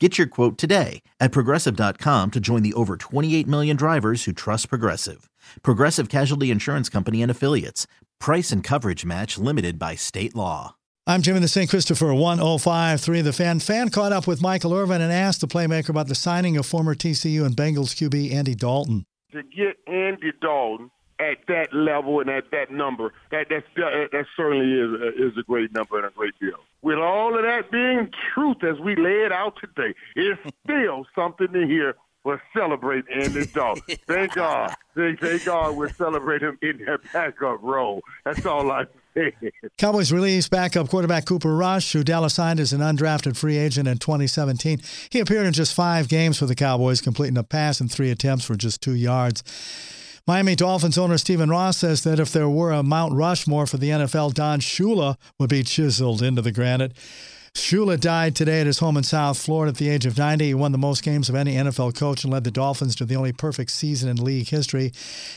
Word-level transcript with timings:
Get 0.00 0.18
your 0.18 0.26
quote 0.26 0.58
today 0.58 1.02
at 1.20 1.30
progressive.com 1.30 2.32
to 2.32 2.40
join 2.40 2.62
the 2.64 2.72
over 2.74 2.96
28 2.96 3.46
million 3.46 3.76
drivers 3.76 4.24
who 4.24 4.32
trust 4.32 4.68
Progressive. 4.68 5.30
Progressive 5.62 6.08
Casualty 6.08 6.50
Insurance 6.50 6.88
Company 6.88 7.22
and 7.22 7.30
Affiliates. 7.30 7.86
Price 8.18 8.50
and 8.50 8.64
coverage 8.64 9.04
match 9.04 9.38
limited 9.38 9.78
by 9.78 9.94
state 9.94 10.34
law. 10.34 10.74
I'm 11.06 11.22
Jim 11.22 11.36
in 11.36 11.42
the 11.42 11.48
St. 11.48 11.70
Christopher 11.70 12.12
1053. 12.12 13.20
The 13.20 13.32
fan 13.32 13.60
fan 13.60 13.90
caught 13.90 14.10
up 14.10 14.26
with 14.26 14.42
Michael 14.42 14.74
Irvin 14.74 15.00
and 15.00 15.12
asked 15.12 15.42
the 15.42 15.46
playmaker 15.46 15.90
about 15.90 16.08
the 16.08 16.14
signing 16.16 16.56
of 16.56 16.66
former 16.66 16.96
TCU 16.96 17.44
and 17.46 17.56
Bengals 17.56 17.94
QB 17.94 18.32
Andy 18.32 18.56
Dalton. 18.56 19.06
To 19.30 19.44
get 19.44 19.76
Andy 19.86 20.32
Dalton 20.40 20.90
at 21.20 21.38
that 21.46 21.72
level 21.72 22.20
and 22.20 22.30
at 22.30 22.50
that 22.50 22.72
number, 22.72 23.12
that 23.30 23.48
that 23.50 23.64
that 23.76 24.24
certainly 24.36 24.72
is 24.72 25.32
is 25.32 25.38
a 25.38 25.42
great 25.42 25.72
number 25.72 25.98
and 25.98 26.06
a 26.06 26.10
great 26.10 26.34
deal. 26.40 26.58
With 26.84 26.98
all 26.98 27.34
of 27.34 27.42
that 27.42 27.70
being 27.70 28.10
truth 28.34 28.62
as 28.62 28.78
we 28.78 28.94
lay 28.94 29.24
it 29.24 29.32
out 29.32 29.56
today, 29.58 29.94
it's 30.14 30.40
still 30.64 31.06
something 31.14 31.48
to 31.48 31.66
hear. 31.66 31.96
We're 32.24 32.40
celebrating 32.54 33.22
Andy 33.22 33.46
Dalton. 33.46 33.82
Thank 34.06 34.34
God. 34.34 34.74
Thank, 34.94 35.20
thank 35.20 35.44
God 35.44 35.76
we're 35.76 35.92
celebrating 35.92 36.50
him 36.50 36.58
in 36.62 36.84
that 36.86 37.00
backup 37.12 37.62
role. 37.62 38.00
That's 38.24 38.46
all 38.46 38.70
I 38.70 38.84
say. 39.12 39.34
Cowboys 39.76 40.10
released 40.10 40.50
backup 40.50 40.88
quarterback 40.88 41.26
Cooper 41.26 41.54
Rush, 41.54 41.92
who 41.92 42.02
Dallas 42.02 42.34
signed 42.34 42.60
as 42.60 42.72
an 42.72 42.80
undrafted 42.80 43.36
free 43.36 43.58
agent 43.58 43.88
in 43.88 43.98
2017. 43.98 44.80
He 45.10 45.20
appeared 45.20 45.46
in 45.46 45.52
just 45.52 45.74
five 45.74 46.08
games 46.08 46.38
for 46.38 46.46
the 46.46 46.54
Cowboys, 46.54 47.02
completing 47.02 47.36
a 47.36 47.42
pass 47.42 47.80
in 47.80 47.88
three 47.88 48.10
attempts 48.10 48.44
for 48.46 48.54
just 48.54 48.80
two 48.80 48.94
yards. 48.94 49.42
Miami 50.26 50.54
Dolphins 50.54 50.96
owner 50.96 51.18
Stephen 51.18 51.50
Ross 51.50 51.76
says 51.76 52.02
that 52.04 52.18
if 52.18 52.32
there 52.32 52.48
were 52.48 52.72
a 52.72 52.82
Mount 52.82 53.12
Rushmore 53.12 53.66
for 53.66 53.76
the 53.76 53.90
NFL, 53.90 54.32
Don 54.32 54.58
Shula 54.58 55.18
would 55.38 55.50
be 55.50 55.62
chiseled 55.62 56.22
into 56.22 56.40
the 56.40 56.50
granite. 56.50 56.94
Shula 57.54 58.00
died 58.00 58.34
today 58.34 58.62
at 58.62 58.66
his 58.66 58.78
home 58.78 58.96
in 58.96 59.02
South 59.02 59.36
Florida 59.38 59.68
at 59.68 59.76
the 59.76 59.90
age 59.90 60.06
of 60.06 60.16
90. 60.16 60.46
He 60.46 60.54
won 60.54 60.72
the 60.72 60.78
most 60.78 61.02
games 61.02 61.28
of 61.28 61.34
any 61.34 61.56
NFL 61.56 61.94
coach 61.94 62.24
and 62.24 62.32
led 62.32 62.44
the 62.44 62.50
Dolphins 62.50 62.96
to 62.96 63.04
the 63.04 63.16
only 63.16 63.32
perfect 63.32 63.70
season 63.70 64.08
in 64.08 64.16
league 64.16 64.48
history. 64.48 64.92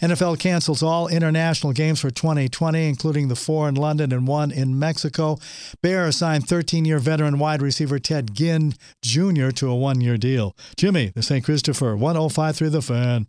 NFL 0.00 0.40
cancels 0.40 0.82
all 0.82 1.06
international 1.06 1.72
games 1.72 2.00
for 2.00 2.10
2020, 2.10 2.88
including 2.88 3.28
the 3.28 3.36
four 3.36 3.68
in 3.68 3.76
London 3.76 4.12
and 4.12 4.26
one 4.26 4.50
in 4.50 4.76
Mexico. 4.76 5.38
Bears 5.80 6.16
signed 6.16 6.48
13 6.48 6.84
year 6.84 6.98
veteran 6.98 7.38
wide 7.38 7.62
receiver 7.62 8.00
Ted 8.00 8.34
Ginn 8.34 8.74
Jr. 9.00 9.50
to 9.50 9.70
a 9.70 9.76
one 9.76 10.00
year 10.00 10.18
deal. 10.18 10.56
Jimmy, 10.76 11.12
the 11.14 11.22
St. 11.22 11.44
Christopher, 11.44 11.96
1053 11.96 12.68
The 12.68 12.82
Fan. 12.82 13.28